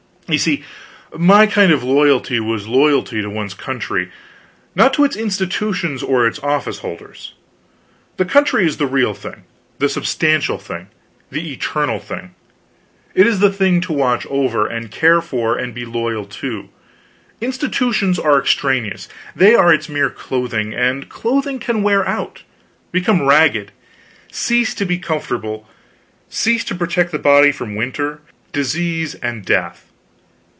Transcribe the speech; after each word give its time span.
You 0.27 0.37
see 0.37 0.63
my 1.13 1.45
kind 1.45 1.73
of 1.73 1.83
loyalty 1.83 2.39
was 2.39 2.65
loyalty 2.65 3.21
to 3.21 3.29
one's 3.29 3.53
country, 3.53 4.09
not 4.75 4.93
to 4.93 5.03
its 5.03 5.17
institutions 5.17 6.01
or 6.01 6.25
its 6.25 6.39
office 6.39 6.79
holders. 6.79 7.33
The 8.15 8.23
country 8.23 8.65
is 8.65 8.77
the 8.77 8.87
real 8.87 9.13
thing, 9.13 9.43
the 9.79 9.89
substantial 9.89 10.57
thing, 10.57 10.87
the 11.31 11.51
eternal 11.51 11.99
thing; 11.99 12.33
it 13.13 13.27
is 13.27 13.41
the 13.41 13.51
thing 13.51 13.81
to 13.81 13.91
watch 13.91 14.25
over, 14.27 14.65
and 14.65 14.89
care 14.89 15.19
for, 15.19 15.57
and 15.57 15.73
be 15.73 15.83
loyal 15.85 16.23
to; 16.25 16.69
institutions 17.41 18.17
are 18.17 18.39
extraneous, 18.39 19.09
they 19.35 19.53
are 19.53 19.73
its 19.73 19.89
mere 19.89 20.09
clothing, 20.09 20.73
and 20.73 21.09
clothing 21.09 21.59
can 21.59 21.83
wear 21.83 22.07
out, 22.07 22.43
become 22.93 23.21
ragged, 23.23 23.73
cease 24.31 24.73
to 24.75 24.85
be 24.85 24.97
comfortable, 24.97 25.67
cease 26.29 26.63
to 26.63 26.73
protect 26.75 27.11
the 27.11 27.19
body 27.19 27.51
from 27.51 27.75
winter, 27.75 28.21
disease, 28.53 29.13
and 29.15 29.43
death. 29.43 29.87